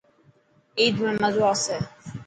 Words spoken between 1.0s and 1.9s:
۾ مزو آسي.